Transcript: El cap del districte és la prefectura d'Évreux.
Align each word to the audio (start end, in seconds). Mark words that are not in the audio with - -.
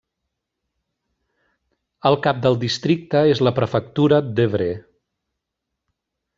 El 2.11 2.17
cap 2.25 2.41
del 2.47 2.57
districte 2.65 3.23
és 3.35 3.45
la 3.49 3.55
prefectura 3.61 4.23
d'Évreux. 4.41 4.85